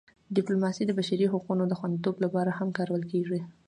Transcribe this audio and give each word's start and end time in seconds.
ډیپلوماسي 0.35 0.83
د 0.85 0.91
بشري 0.99 1.25
حقونو 1.33 1.63
د 1.67 1.73
خوندیتوب 1.79 2.15
لپاره 2.25 2.51
هم 2.57 2.69
کارول 2.77 3.03
کېږي. 3.11 3.39